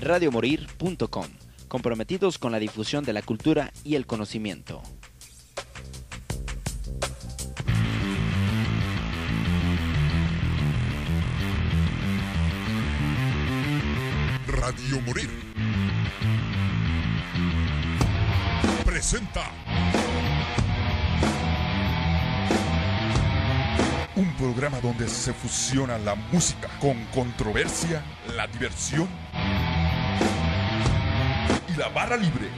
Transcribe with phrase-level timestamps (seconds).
[0.00, 1.26] radiomorir.com,
[1.68, 4.82] comprometidos con la difusión de la cultura y el conocimiento.
[14.46, 15.30] Radio Morir
[18.84, 19.50] presenta
[24.16, 28.02] un programa donde se fusiona la música con controversia,
[28.34, 29.08] la diversión
[31.78, 32.50] la barra libre.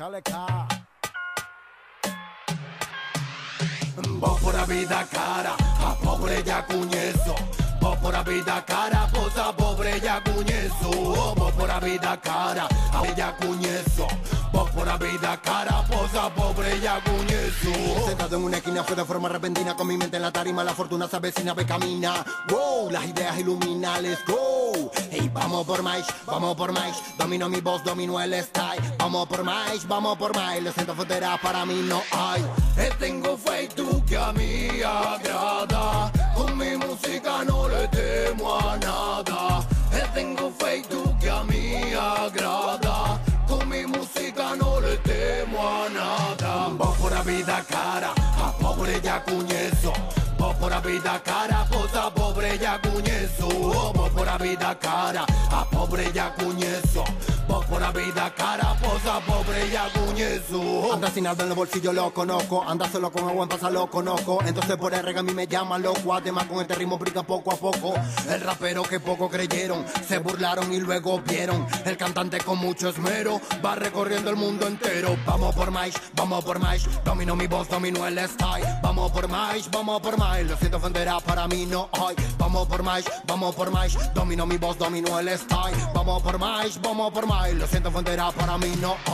[0.00, 0.08] Vos
[4.40, 7.34] por la vida cara, a pobre ya cuñezo.
[7.82, 10.90] Vos por la vida cara, posa pobre ya cuñezo.
[11.36, 14.06] Vos por la vida cara, a ella cuñezo.
[14.50, 18.06] Vos por la vida cara, posa pobre ya cuñezo.
[18.06, 20.72] Sentado en una esquina fue de forma repentina con mi mente en la tarima, la
[20.72, 22.24] fortuna se avecina, ve camina.
[22.48, 24.59] Wow, las ideas iluminan, let's go.
[25.32, 27.16] Vamos por más, vamos por más.
[27.16, 28.82] Domino mi voz, domino el style.
[28.98, 30.60] Vamos por más, vamos por más.
[30.60, 32.42] Lo siento, fronteras para mí no hay.
[32.76, 36.10] Eh, tengo fe y tú que a mí agrada.
[36.34, 39.66] Con mi música no le temo a nada.
[39.92, 43.20] Eh, tengo fe y tú que a mí agrada.
[43.46, 46.68] Con mi música no le temo a nada.
[46.72, 49.92] Vos por la vida cara, a pobre ya cuñezo.
[50.38, 53.99] Vos por la vida cara, posa pobre ya cuñezo.
[54.20, 57.04] Por la vida cara, a pobre ya cuñezo.
[57.48, 58.76] Vos por la vida cara,
[59.20, 60.92] pobre ya cuñezo.
[60.92, 62.62] Anda sin nada en el bolsillo, lo conozco.
[62.66, 64.38] Anda solo con agua en pasa, lo conozco.
[64.44, 66.14] Entonces por el reggae a mí me llaman loco.
[66.14, 67.94] Además con este ritmo brinca poco a poco.
[68.28, 71.66] El rapero que poco creyeron, se burlaron y luego vieron.
[71.84, 75.16] El cantante con mucho esmero va recorriendo el mundo entero.
[75.26, 76.88] Vamos por más, vamos por más.
[77.04, 78.66] Domino mi voz, domino el style.
[78.82, 80.42] Vamos por más, vamos por más.
[80.42, 82.16] Lo siento, ofenderá para mí no hay.
[82.38, 84.14] Vamos por más, vamos por más.
[84.14, 85.76] Domino mi voz, domino el style.
[85.94, 87.52] Vamos por más, vamos por más.
[87.52, 89.09] Lo siento, ofenderá para mí no hay.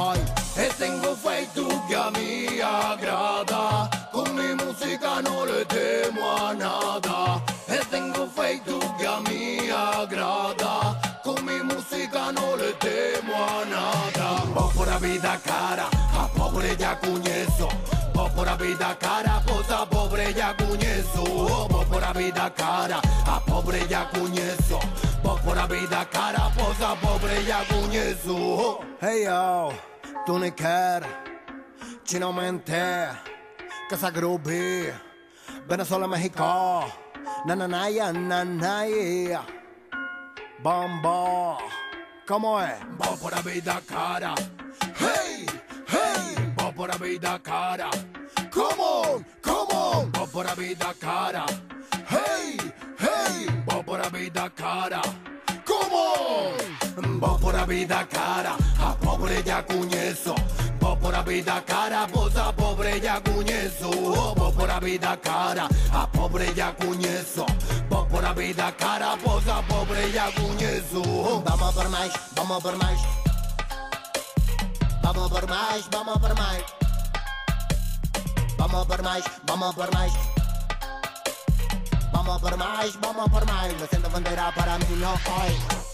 [0.59, 3.89] Eh, tengo fe y tú que a mí agrada.
[4.13, 7.43] Con mi música no le temo a nada.
[7.69, 8.29] Eh, tengo
[8.65, 11.21] tú que a mí agrada.
[11.25, 14.45] Con mi música no le temo a nada.
[14.55, 17.69] Vos por la vida cara, a pobre ya cuñezo.
[18.13, 21.66] Vos por la vida cara, posa pobre ya cuñezo.
[22.07, 24.79] Vos por la vida cara, a pobre ya cuñezo.
[25.25, 28.79] Vos por la vida cara, posa pobre ya cuñezo.
[29.01, 29.71] Hey yo,
[30.25, 31.09] tú ni quieres,
[32.05, 33.09] chino mente,
[33.91, 34.93] casa groovy,
[35.67, 36.85] Venezuela, México,
[37.45, 39.45] na na na ya, na na ya.
[40.63, 41.59] Bombo,
[42.25, 42.77] ¿cómo es?
[42.99, 44.33] Vos por la vida cara.
[45.01, 45.47] Hey,
[45.89, 47.91] hey, vos por la vida cara.
[48.53, 51.45] Come on, come on, vos por la vida cara.
[53.65, 55.01] Vos por la vida cara.
[55.79, 58.57] On, vos por la vida cara.
[58.81, 60.35] A pobre ya cuñezo.
[60.81, 63.91] Vos por la vida cara, vos a pobre ya cuñezo.
[64.37, 67.45] Vos por la vida cara, a pobre ya cuñezo.
[67.91, 71.43] Vos por la vida cara, vos a pobre ya cuñezo.
[71.45, 72.99] Vamos por más, vamos por más.
[75.03, 76.59] Vamos por más, vamos por más.
[78.57, 80.36] Vamos por más, vamos por más.
[82.27, 83.73] Vamos por más, vamos por más.
[83.81, 85.86] Lo siento, bandera para mí no hay.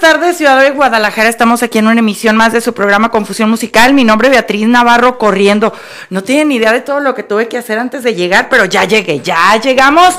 [0.00, 1.28] Tardes, Ciudad de Guadalajara.
[1.28, 3.92] Estamos aquí en una emisión más de su programa Confusión Musical.
[3.92, 5.74] Mi nombre es Beatriz Navarro Corriendo.
[6.08, 8.84] No tienen idea de todo lo que tuve que hacer antes de llegar, pero ya
[8.84, 10.16] llegué, ya llegamos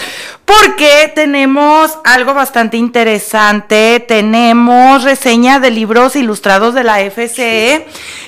[0.52, 4.04] porque tenemos algo bastante interesante.
[4.06, 7.86] Tenemos reseña de libros ilustrados de la FCE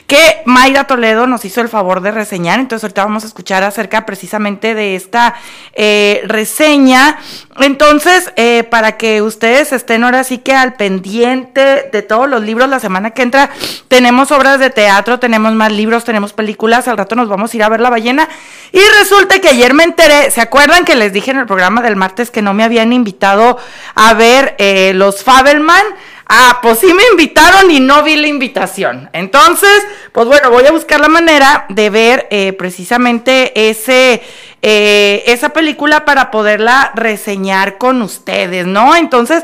[0.08, 2.60] que Mayra Toledo nos hizo el favor de reseñar.
[2.60, 5.36] Entonces ahorita vamos a escuchar acerca precisamente de esta
[5.74, 7.18] eh, reseña.
[7.60, 12.70] Entonces, eh, para que ustedes estén ahora sí que al pendiente de todos los libros,
[12.70, 13.50] la semana que entra
[13.89, 17.63] tenemos obras de teatro, tenemos más libros, tenemos películas, al rato nos vamos a ir
[17.63, 18.30] a ver la ballena
[18.72, 21.96] Y resulta que ayer me enteré, ¿se acuerdan que les dije en el programa del
[21.96, 23.58] martes que no me habían invitado
[23.96, 25.84] a ver eh, los Fabelman?
[26.27, 29.10] Ah, pues sí me invitaron y no vi la invitación.
[29.13, 34.24] Entonces, pues bueno, voy a buscar la manera de ver eh, precisamente ese,
[34.62, 38.96] eh, esa película para poderla reseñar con ustedes, ¿no?
[38.96, 39.43] Entonces,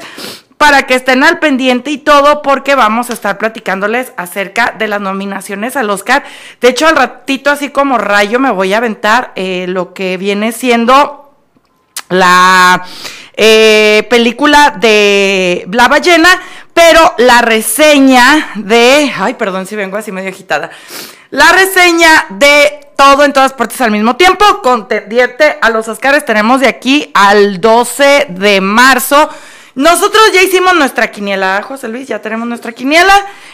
[0.58, 5.00] para que estén al pendiente y todo, porque vamos a estar platicándoles acerca de las
[5.00, 6.24] nominaciones al Oscar.
[6.60, 11.19] De hecho, al ratito, así como rayo, me voy a aventar lo que viene siendo
[12.10, 12.84] la
[13.34, 16.30] eh, película de La ballena,
[16.74, 20.70] pero la reseña de, ay, perdón si vengo así medio agitada,
[21.30, 26.60] la reseña de todo en todas partes al mismo tiempo, contendiente a los Oscars, tenemos
[26.60, 29.30] de aquí al 12 de marzo.
[29.76, 33.14] Nosotros ya hicimos nuestra quiniela, José Luis, ya tenemos nuestra quiniela.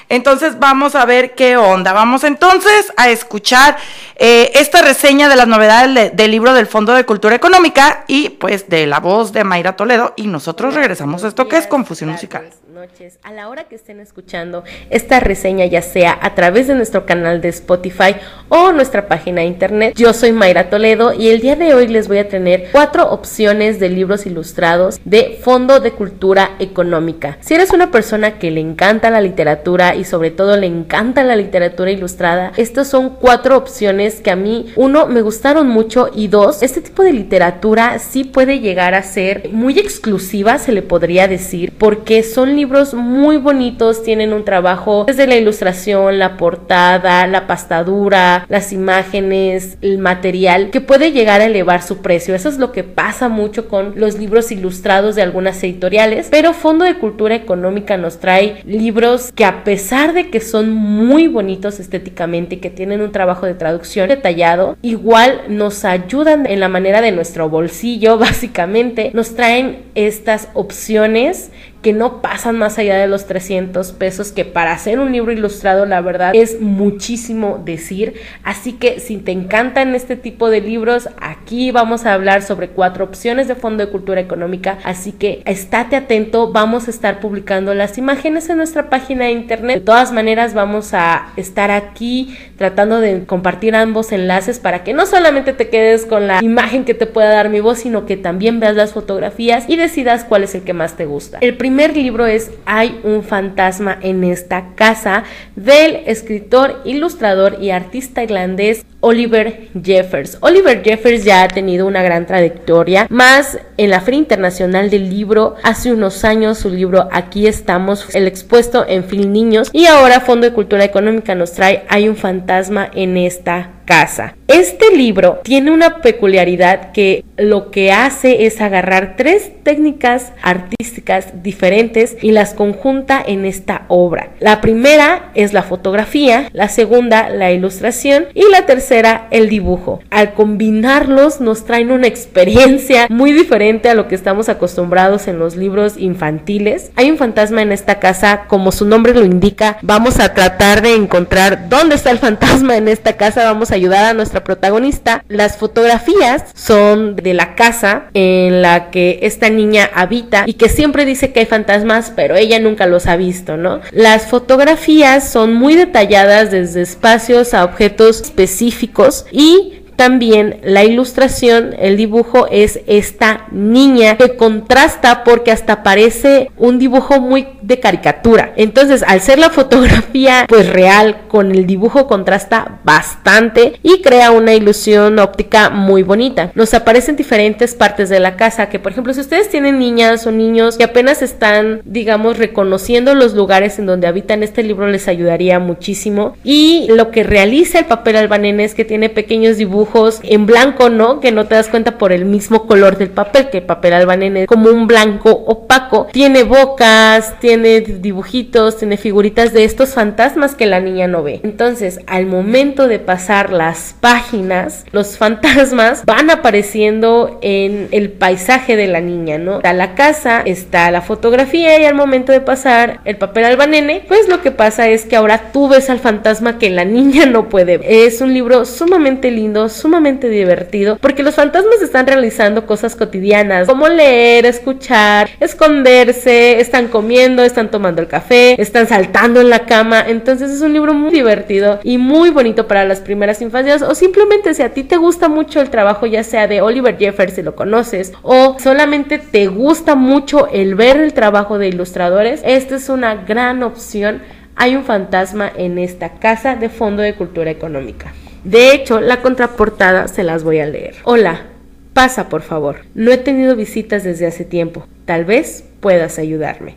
[0.10, 1.94] Entonces vamos a ver qué onda.
[1.94, 3.78] Vamos entonces a escuchar
[4.18, 8.30] eh, esta reseña de las novedades de- del libro del Fondo de Cultura Económica y
[8.30, 10.14] pues de la voz de Mayra Toledo.
[10.16, 12.50] Y nosotros regresamos a esto que es Confusión Musical.
[12.75, 17.05] Noches, a la hora que estén escuchando esta reseña, ya sea a través de nuestro
[17.05, 18.17] canal de Spotify
[18.50, 19.94] o nuestra página de internet.
[19.96, 23.79] Yo soy Mayra Toledo y el día de hoy les voy a tener cuatro opciones
[23.79, 27.38] de libros ilustrados de Fondo de Cultura Económica.
[27.39, 31.38] Si eres una persona que le encanta la literatura y sobre todo le encanta la
[31.38, 36.62] literatura ilustrada, estas son cuatro opciones que a mí, uno, me gustaron mucho y dos,
[36.62, 41.72] este tipo de literatura sí puede llegar a ser muy exclusiva, se le podría decir,
[41.77, 48.45] porque son libros muy bonitos, tienen un trabajo desde la ilustración, la portada, la pastadura,
[48.50, 52.36] las imágenes, el material, que puede llegar a elevar su precio.
[52.36, 56.86] Eso es lo que pasa mucho con los libros ilustrados de algunas editoriales, pero Fondo
[56.86, 62.55] de Cultura Económica nos trae libros que a pesar de que son muy bonitos estéticamente
[62.55, 67.12] y que tienen un trabajo de traducción detallado, igual nos ayudan en la manera de
[67.12, 71.51] nuestro bolsillo, básicamente, nos traen estas opciones
[71.86, 75.86] que no pasan más allá de los 300 pesos, que para hacer un libro ilustrado
[75.86, 78.15] la verdad es muchísimo decir.
[78.42, 83.06] Así que si te encantan este tipo de libros, aquí vamos a hablar sobre cuatro
[83.06, 84.80] opciones de Fondo de Cultura Económica.
[84.84, 89.75] Así que estate atento, vamos a estar publicando las imágenes en nuestra página de internet.
[89.75, 95.06] De todas maneras vamos a estar aquí tratando de compartir ambos enlaces para que no
[95.06, 98.60] solamente te quedes con la imagen que te pueda dar mi voz, sino que también
[98.60, 101.38] veas las fotografías y decidas cuál es el que más te gusta.
[101.42, 105.24] El libro es Hay un fantasma en esta casa
[105.55, 110.38] del escritor, ilustrador y artista irlandés Oliver Jeffers.
[110.41, 115.55] Oliver Jeffers ya ha tenido una gran trayectoria, más en la Feria Internacional del Libro,
[115.63, 120.48] hace unos años su libro Aquí estamos, el expuesto en Film Niños, y ahora Fondo
[120.48, 124.36] de Cultura Económica nos trae Hay un fantasma en esta casa.
[124.48, 132.15] Este libro tiene una peculiaridad que lo que hace es agarrar tres técnicas artísticas diferentes
[132.22, 134.30] y las conjunta en esta obra.
[134.39, 140.00] La primera es la fotografía, la segunda la ilustración y la tercera el dibujo.
[140.12, 145.56] Al combinarlos nos traen una experiencia muy diferente a lo que estamos acostumbrados en los
[145.56, 146.92] libros infantiles.
[146.96, 150.96] Hay un fantasma en esta casa, como su nombre lo indica, vamos a tratar de
[150.96, 155.24] encontrar dónde está el fantasma en esta casa, vamos a ayudar a nuestra protagonista.
[155.27, 161.05] Las fotografías son de la casa en la que esta niña habita y que siempre
[161.05, 163.82] dice que hay fantasmas, pero ella nunca los ha visto, ¿no?
[163.91, 171.98] Las fotografías son muy detalladas desde espacios a objetos específicos y también la ilustración, el
[171.98, 178.54] dibujo es esta niña que contrasta porque hasta parece un dibujo muy de caricatura.
[178.58, 184.54] Entonces, al ser la fotografía pues real con el dibujo contrasta bastante y crea una
[184.54, 186.52] ilusión óptica muy bonita.
[186.56, 190.32] Nos aparecen diferentes partes de la casa que por ejemplo, si ustedes tienen niñas o
[190.32, 195.60] niños que apenas están, digamos, reconociendo los lugares en donde habitan, este libro les ayudaría
[195.60, 196.36] muchísimo.
[196.43, 199.85] Y lo que realiza el papel albanene es que tiene pequeños dibujos
[200.24, 201.19] en blanco, ¿no?
[201.19, 204.43] Que no te das cuenta por el mismo color del papel, que el papel albanene
[204.43, 206.08] es como un blanco opaco.
[206.12, 211.41] Tiene bocas, tiene dibujitos, tiene figuritas de estos fantasmas que la niña no ve.
[211.43, 218.88] Entonces, al momento de pasar las páginas, los fantasmas van apareciendo en el paisaje de
[218.88, 219.58] la niña, ¿no?
[219.58, 224.28] Está la casa, está la fotografía y al momento de pasar el papel albanene, pues
[224.28, 227.78] lo que pasa es que ahora tú ves al fantasma que la niña no puede
[227.78, 227.91] ver.
[227.91, 233.88] Es un libro sumamente lindo, sumamente divertido porque los fantasmas están realizando cosas cotidianas como
[233.88, 240.04] leer, escuchar, esconderse, están comiendo, están tomando el café, están saltando en la cama.
[240.08, 244.54] Entonces es un libro muy divertido y muy bonito para las primeras infancias o simplemente
[244.54, 247.56] si a ti te gusta mucho el trabajo ya sea de Oliver Jeffers si lo
[247.56, 253.16] conoces o solamente te gusta mucho el ver el trabajo de ilustradores, esta es una
[253.16, 254.22] gran opción.
[254.56, 258.14] Hay un fantasma en esta casa de Fondo de Cultura Económica.
[258.45, 260.97] De hecho, la contraportada se las voy a leer.
[261.03, 261.47] Hola,
[261.93, 262.81] pasa por favor.
[262.93, 264.86] No he tenido visitas desde hace tiempo.
[265.05, 266.75] Tal vez puedas ayudarme.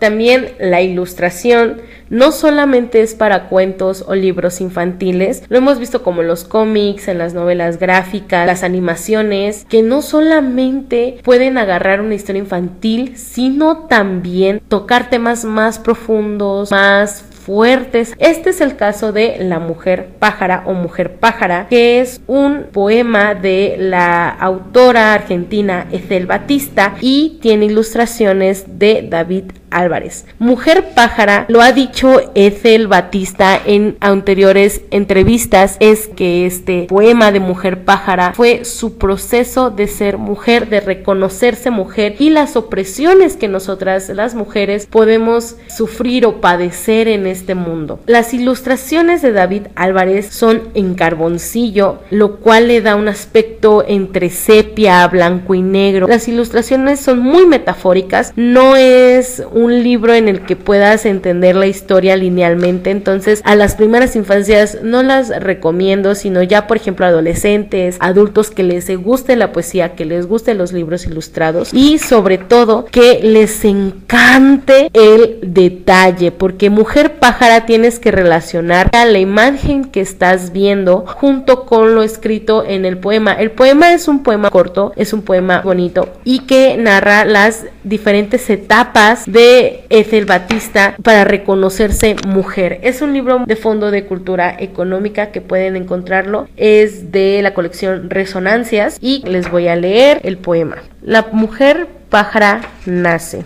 [0.00, 6.22] También la ilustración no solamente es para cuentos o libros infantiles, lo hemos visto como
[6.22, 12.14] en los cómics, en las novelas gráficas, las animaciones, que no solamente pueden agarrar una
[12.14, 18.14] historia infantil, sino también tocar temas más profundos, más fuertes.
[18.18, 23.34] Este es el caso de La mujer pájara o Mujer pájara, que es un poema
[23.34, 30.24] de la autora argentina Ethel Batista y tiene ilustraciones de David Álvarez.
[30.38, 37.40] Mujer pájara, lo ha dicho Ethel Batista en anteriores entrevistas, es que este poema de
[37.40, 43.48] Mujer pájara fue su proceso de ser mujer, de reconocerse mujer y las opresiones que
[43.48, 48.00] nosotras las mujeres podemos sufrir o padecer en este mundo.
[48.06, 54.30] Las ilustraciones de David Álvarez son en carboncillo, lo cual le da un aspecto entre
[54.30, 56.06] sepia, blanco y negro.
[56.08, 61.66] Las ilustraciones son muy metafóricas, no es un libro en el que puedas entender la
[61.66, 67.96] historia linealmente, entonces a las primeras infancias no las recomiendo, sino ya por ejemplo adolescentes,
[68.00, 72.86] adultos que les guste la poesía, que les guste los libros ilustrados y sobre todo
[72.86, 80.00] que les encante el detalle, porque Mujer Pájara tienes que relacionar a la imagen que
[80.00, 83.32] estás viendo junto con lo escrito en el poema.
[83.32, 88.48] El poema es un poema corto, es un poema bonito y que narra las diferentes
[88.50, 89.49] etapas de
[89.88, 92.78] Ethel Batista para reconocerse mujer.
[92.82, 96.48] Es un libro de fondo de cultura económica que pueden encontrarlo.
[96.56, 100.76] Es de la colección Resonancias y les voy a leer el poema.
[101.02, 103.44] La mujer pájara nace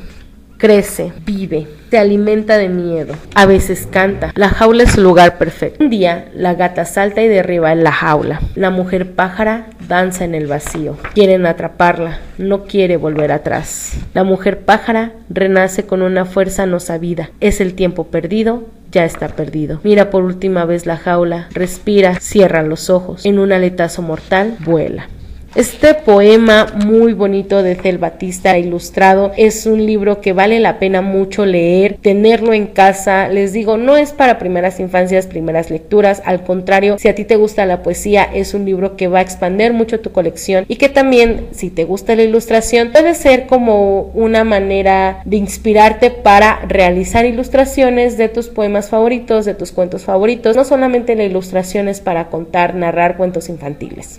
[0.64, 4.32] crece, vive, se alimenta de miedo, a veces canta.
[4.34, 5.84] La jaula es su lugar perfecto.
[5.84, 8.40] Un día, la gata salta y derriba la jaula.
[8.54, 10.96] La mujer pájara danza en el vacío.
[11.12, 13.92] Quieren atraparla, no quiere volver atrás.
[14.14, 17.28] La mujer pájara renace con una fuerza no sabida.
[17.40, 19.80] Es el tiempo perdido, ya está perdido.
[19.84, 23.26] Mira por última vez la jaula, respira, cierra los ojos.
[23.26, 25.08] En un aletazo mortal, vuela.
[25.54, 31.00] Este poema muy bonito de Ethel Batista ilustrado es un libro que vale la pena
[31.00, 33.28] mucho leer, tenerlo en casa.
[33.28, 36.22] Les digo, no es para primeras infancias, primeras lecturas.
[36.24, 39.22] Al contrario, si a ti te gusta la poesía, es un libro que va a
[39.22, 44.10] expandir mucho tu colección y que también, si te gusta la ilustración, puede ser como
[44.12, 50.56] una manera de inspirarte para realizar ilustraciones de tus poemas favoritos, de tus cuentos favoritos.
[50.56, 54.18] No solamente la ilustración es para contar, narrar cuentos infantiles.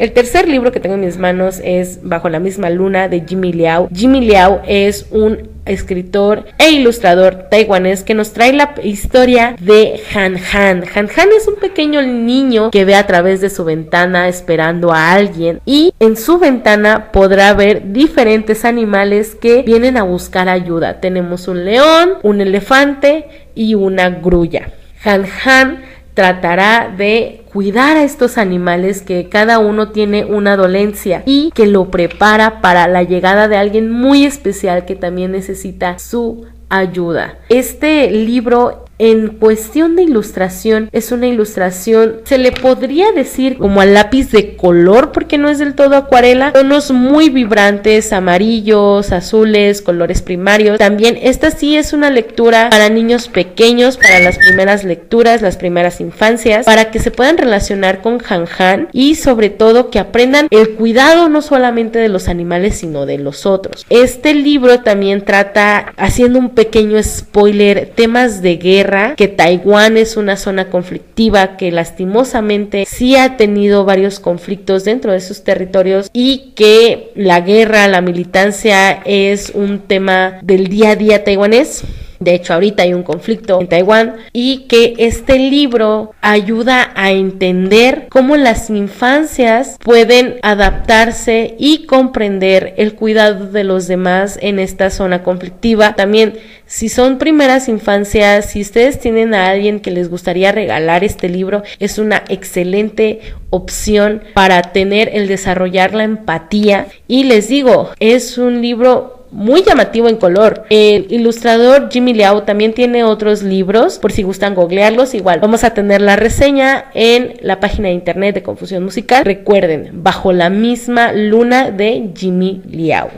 [0.00, 3.52] El tercer libro que tengo en mis manos es Bajo la misma luna de Jimmy
[3.52, 3.86] Liao.
[3.94, 10.38] Jimmy Liao es un escritor e ilustrador taiwanés que nos trae la historia de Han
[10.54, 10.84] Han.
[10.94, 15.12] Han Han es un pequeño niño que ve a través de su ventana esperando a
[15.12, 21.02] alguien y en su ventana podrá ver diferentes animales que vienen a buscar ayuda.
[21.02, 24.70] Tenemos un león, un elefante y una grulla.
[25.04, 25.82] Han Han
[26.14, 31.90] tratará de cuidar a estos animales que cada uno tiene una dolencia y que lo
[31.90, 37.38] prepara para la llegada de alguien muy especial que también necesita su ayuda.
[37.48, 43.86] Este libro en cuestión de ilustración, es una ilustración, se le podría decir como a
[43.86, 50.20] lápiz de color, porque no es del todo acuarela, tonos muy vibrantes, amarillos, azules, colores
[50.20, 50.78] primarios.
[50.78, 56.02] También esta sí es una lectura para niños pequeños, para las primeras lecturas, las primeras
[56.02, 60.74] infancias, para que se puedan relacionar con Han Han y sobre todo que aprendan el
[60.74, 63.86] cuidado no solamente de los animales, sino de los otros.
[63.88, 70.36] Este libro también trata, haciendo un pequeño spoiler, temas de guerra que Taiwán es una
[70.36, 77.12] zona conflictiva, que lastimosamente sí ha tenido varios conflictos dentro de sus territorios y que
[77.14, 81.84] la guerra, la militancia es un tema del día a día taiwanés.
[82.20, 88.08] De hecho, ahorita hay un conflicto en Taiwán y que este libro ayuda a entender
[88.10, 95.22] cómo las infancias pueden adaptarse y comprender el cuidado de los demás en esta zona
[95.22, 95.94] conflictiva.
[95.94, 96.34] También
[96.70, 101.64] Si son primeras infancias, si ustedes tienen a alguien que les gustaría regalar este libro,
[101.80, 103.18] es una excelente
[103.50, 106.86] opción para tener el desarrollar la empatía.
[107.08, 110.62] Y les digo, es un libro muy llamativo en color.
[110.70, 115.74] El ilustrador Jimmy Liao también tiene otros libros, por si gustan googlearlos, igual vamos a
[115.74, 119.24] tener la reseña en la página de internet de Confusión Musical.
[119.24, 123.10] Recuerden, bajo la misma luna de Jimmy Liao.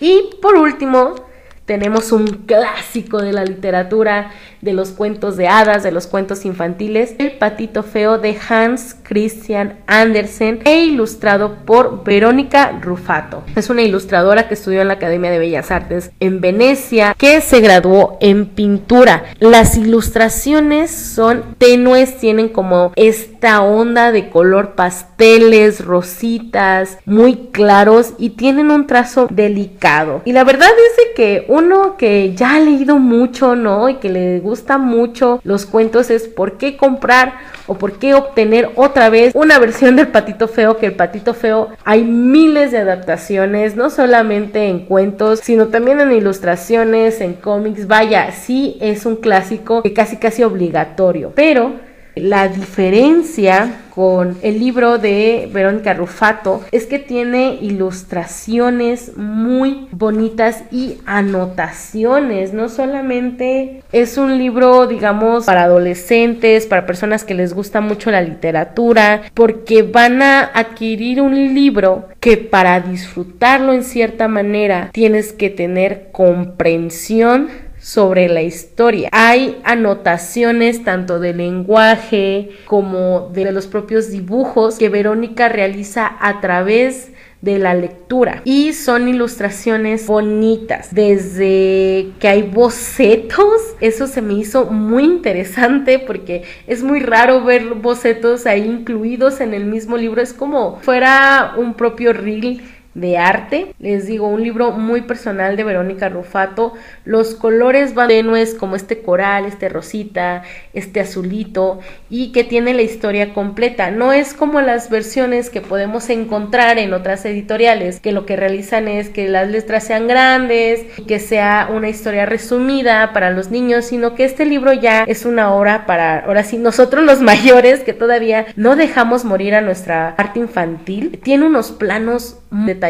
[0.00, 1.25] Y por último,
[1.66, 4.30] tenemos un clásico de la literatura,
[4.66, 9.78] de los cuentos de hadas, de los cuentos infantiles, El patito feo de Hans Christian
[9.86, 13.44] Andersen e ilustrado por Verónica Rufato.
[13.54, 17.60] Es una ilustradora que estudió en la Academia de Bellas Artes en Venecia, que se
[17.60, 19.24] graduó en pintura.
[19.38, 28.30] Las ilustraciones son tenues, tienen como esta onda de color pasteles, rositas, muy claros y
[28.30, 30.22] tienen un trazo delicado.
[30.24, 33.88] Y la verdad es de que uno que ya ha leído mucho, ¿no?
[33.88, 37.34] Y que le gusta mucho los cuentos es por qué comprar
[37.66, 41.68] o por qué obtener otra vez una versión del patito feo, que el patito feo
[41.84, 47.86] hay miles de adaptaciones, no solamente en cuentos, sino también en ilustraciones, en cómics.
[47.86, 51.72] Vaya, sí es un clásico que casi casi obligatorio, pero
[52.16, 60.98] la diferencia con el libro de Verónica Rufato es que tiene ilustraciones muy bonitas y
[61.06, 62.52] anotaciones.
[62.52, 68.22] No solamente es un libro, digamos, para adolescentes, para personas que les gusta mucho la
[68.22, 75.48] literatura, porque van a adquirir un libro que para disfrutarlo en cierta manera tienes que
[75.48, 77.48] tener comprensión
[77.86, 79.08] sobre la historia.
[79.12, 87.12] Hay anotaciones tanto de lenguaje como de los propios dibujos que Verónica realiza a través
[87.42, 88.42] de la lectura.
[88.44, 90.92] Y son ilustraciones bonitas.
[90.92, 97.74] Desde que hay bocetos eso se me hizo muy interesante porque es muy raro ver
[97.74, 100.22] bocetos ahí incluidos en el mismo libro.
[100.22, 102.62] Es como fuera un propio reel
[102.96, 103.74] de arte.
[103.78, 106.72] Les digo, un libro muy personal de Verónica Rufato.
[107.04, 112.82] Los colores van tenues como este coral, este rosita, este azulito y que tiene la
[112.82, 113.90] historia completa.
[113.90, 118.88] No es como las versiones que podemos encontrar en otras editoriales, que lo que realizan
[118.88, 124.14] es que las letras sean grandes que sea una historia resumida para los niños, sino
[124.14, 128.46] que este libro ya es una obra para, ahora sí, nosotros los mayores que todavía
[128.56, 131.20] no dejamos morir a nuestra arte infantil.
[131.22, 132.85] Tiene unos planos detallados,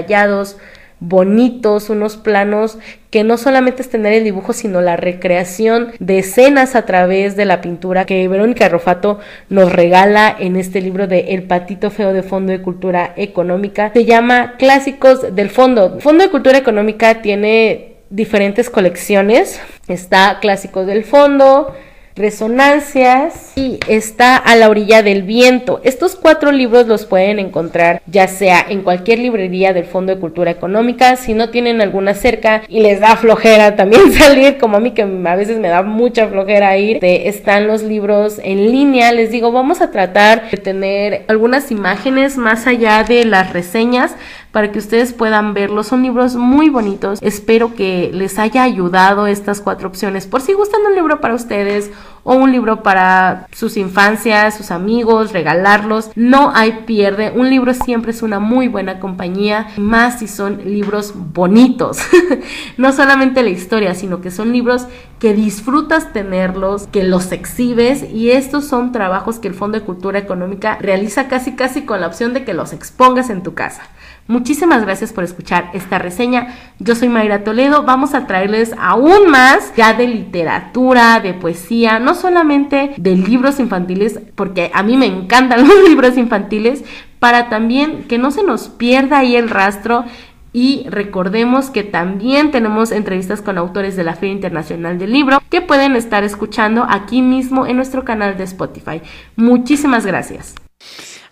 [0.98, 2.78] bonitos, unos planos
[3.10, 7.44] que no solamente es tener el dibujo, sino la recreación de escenas a través de
[7.44, 12.22] la pintura que Verónica Rofato nos regala en este libro de El patito feo de
[12.22, 13.90] Fondo de Cultura Económica.
[13.92, 16.00] Se llama Clásicos del Fondo.
[16.00, 19.60] Fondo de Cultura Económica tiene diferentes colecciones.
[19.88, 21.74] Está Clásicos del Fondo,
[22.16, 25.80] resonancias y está a la orilla del viento.
[25.84, 30.50] Estos cuatro libros los pueden encontrar ya sea en cualquier librería del Fondo de Cultura
[30.50, 34.92] Económica, si no tienen alguna cerca y les da flojera también salir, como a mí
[34.92, 39.12] que a veces me da mucha flojera ir, están los libros en línea.
[39.12, 44.14] Les digo, vamos a tratar de tener algunas imágenes más allá de las reseñas
[44.56, 45.88] para que ustedes puedan verlos.
[45.88, 47.18] Son libros muy bonitos.
[47.20, 50.26] Espero que les haya ayudado estas cuatro opciones.
[50.26, 51.90] Por si gustan un libro para ustedes
[52.22, 56.10] o un libro para sus infancias, sus amigos, regalarlos.
[56.16, 57.32] No hay pierde.
[57.36, 61.98] Un libro siempre es una muy buena compañía, más si son libros bonitos.
[62.78, 64.86] no solamente la historia, sino que son libros
[65.18, 70.18] que disfrutas tenerlos, que los exhibes y estos son trabajos que el Fondo de Cultura
[70.18, 73.82] Económica realiza casi casi con la opción de que los expongas en tu casa.
[74.28, 76.54] Muchísimas gracias por escuchar esta reseña.
[76.80, 77.84] Yo soy Mayra Toledo.
[77.84, 84.18] Vamos a traerles aún más ya de literatura, de poesía, no solamente de libros infantiles,
[84.34, 86.84] porque a mí me encantan los libros infantiles,
[87.20, 90.04] para también que no se nos pierda ahí el rastro
[90.52, 95.60] y recordemos que también tenemos entrevistas con autores de la Feria Internacional del Libro que
[95.60, 99.02] pueden estar escuchando aquí mismo en nuestro canal de Spotify.
[99.36, 100.54] Muchísimas gracias.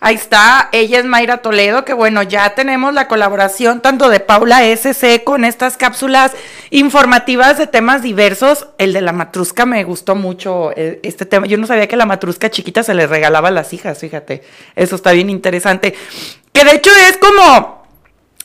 [0.01, 4.63] Ahí está, ella es Mayra Toledo, que bueno, ya tenemos la colaboración tanto de Paula
[4.63, 6.33] SC con estas cápsulas
[6.69, 8.67] informativas de temas diversos.
[8.77, 11.47] El de la matrusca me gustó mucho eh, este tema.
[11.47, 14.43] Yo no sabía que la matrusca chiquita se le regalaba a las hijas, fíjate.
[14.75, 15.95] Eso está bien interesante.
[16.51, 17.85] Que de hecho es como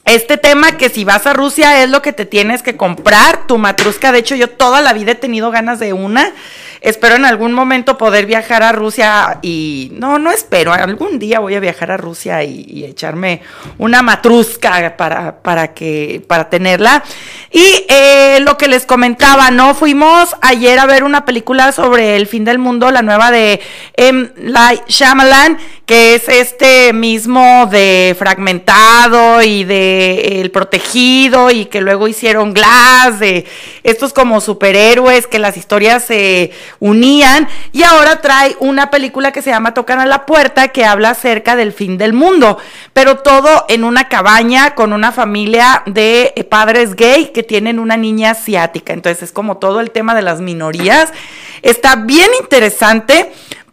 [0.07, 3.59] este tema que si vas a Rusia es lo que te tienes que comprar, tu
[3.59, 4.13] matrusca.
[4.13, 6.33] De hecho, yo toda la vida he tenido ganas de una.
[6.81, 11.55] Espero en algún momento poder viajar a Rusia y no, no espero, algún día voy
[11.55, 13.43] a viajar a Rusia y, echarme
[13.79, 17.05] una matrusca para, para que, para tenerla.
[17.51, 19.75] Y eh, lo que les comentaba, ¿no?
[19.75, 23.61] Fuimos ayer a ver una película sobre el fin del mundo, la nueva de
[23.97, 24.31] M.
[24.37, 32.09] Light Shyamalan, que es este mismo de Fragmentado y de El Protegido y que luego
[32.09, 33.45] hicieron Glass, de
[33.83, 37.49] estos como superhéroes que las historias se unían.
[37.73, 41.57] Y ahora trae una película que se llama Tocan a la Puerta que habla acerca
[41.57, 42.59] del fin del mundo,
[42.93, 47.97] pero todo en una cabaña con una familia de eh, padres gay que tienen una
[47.97, 51.13] niña asiática, entonces es como todo el tema de las minorías,
[51.63, 53.33] está bien interesante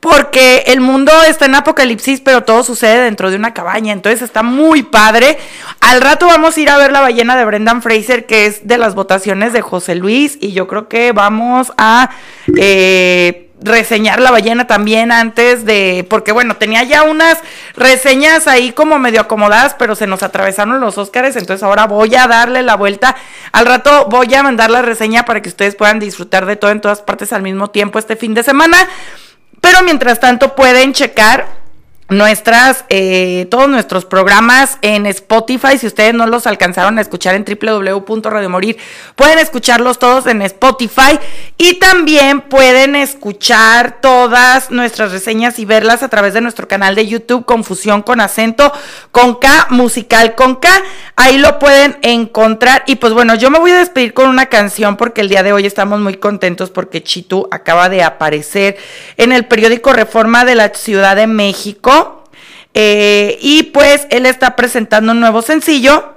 [0.10, 4.42] porque el mundo está en apocalipsis, pero todo sucede dentro de una cabaña, entonces está
[4.42, 5.38] muy padre.
[5.82, 8.78] Al rato vamos a ir a ver la ballena de Brendan Fraser, que es de
[8.78, 12.10] las votaciones de José Luis, y yo creo que vamos a
[12.56, 17.40] eh, reseñar la ballena también antes de, porque bueno, tenía ya unas
[17.76, 22.28] reseñas ahí como medio acomodadas, pero se nos atravesaron los Óscares, entonces ahora voy a
[22.28, 23.18] darle la vuelta.
[23.52, 26.80] Al rato voy a mandar la reseña para que ustedes puedan disfrutar de todo en
[26.80, 28.78] todas partes al mismo tiempo este fin de semana.
[29.68, 31.46] Pero mientras tanto pueden checar
[32.10, 35.78] nuestras, eh, todos nuestros programas en Spotify.
[35.78, 38.78] Si ustedes no los alcanzaron a escuchar en www.radiomorir,
[39.16, 41.20] pueden escucharlos todos en Spotify.
[41.58, 47.08] Y también pueden escuchar todas nuestras reseñas y verlas a través de nuestro canal de
[47.08, 48.72] YouTube, Confusión con acento,
[49.12, 50.70] con K, musical con K.
[51.16, 52.84] Ahí lo pueden encontrar.
[52.88, 55.52] Y pues bueno, yo me voy a despedir con una canción porque el día de
[55.52, 58.78] hoy estamos muy contentos porque Chitu acaba de aparecer
[59.18, 61.97] en el periódico Reforma de la Ciudad de México.
[62.80, 66.14] Eh, y pues él está presentando un nuevo sencillo.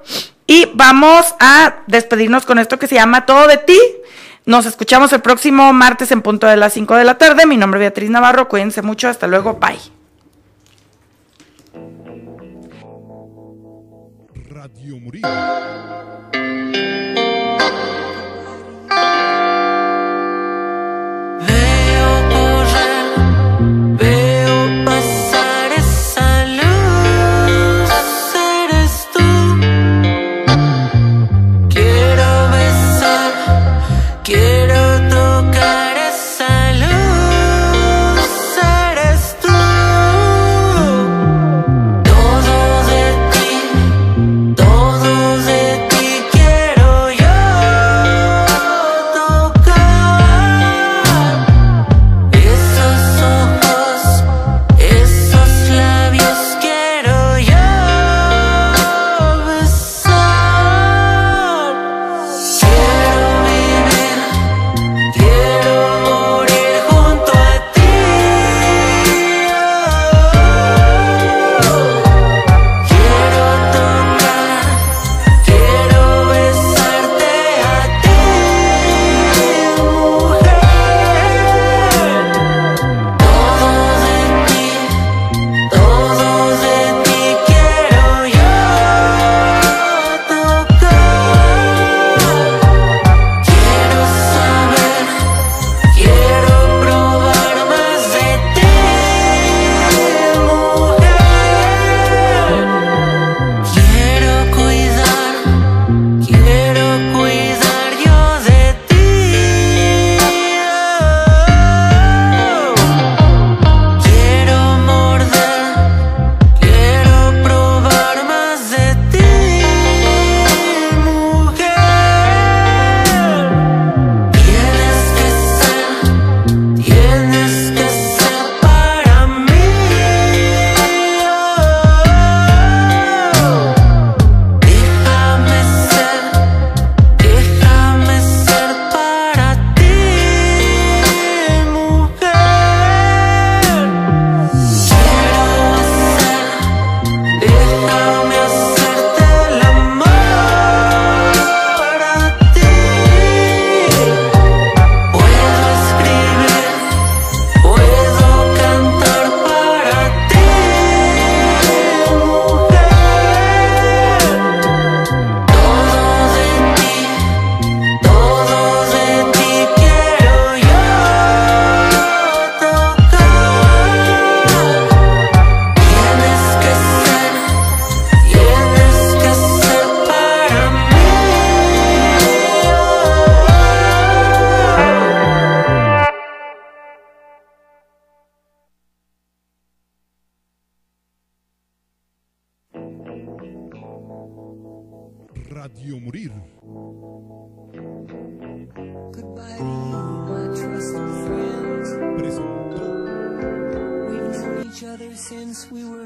[0.47, 3.81] Y vamos a despedirnos con esto que se llama Todo de ti.
[4.45, 7.47] Nos escuchamos el próximo martes en punto de las 5 de la tarde.
[7.47, 8.47] Mi nombre es Beatriz Navarro.
[8.47, 9.09] Cuídense mucho.
[9.09, 9.55] Hasta luego.
[9.55, 9.79] Bye.
[14.51, 15.23] Radio Morir.
[21.47, 24.30] Veo correr, veo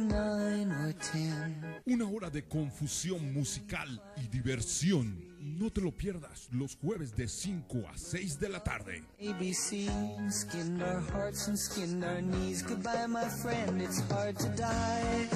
[0.00, 1.82] nine or ten.
[1.86, 5.34] una hora de confusión musical y diversión.
[5.38, 9.04] No te lo pierdas los jueves de 5 a 6 de la tarde.
[9.20, 9.88] ABC
[10.30, 12.62] skinned our hearts and skinned our knees.
[12.62, 15.28] Goodbye, my friend, it's hard to die.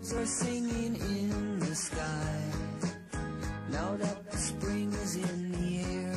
[0.00, 2.40] Are singing in the sky.
[3.68, 6.16] Now that the spring is in the air.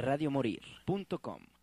[0.00, 1.59] radiomorir.com